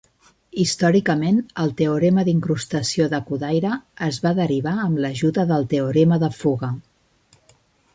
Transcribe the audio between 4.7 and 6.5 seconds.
amb l'ajuda del teorema de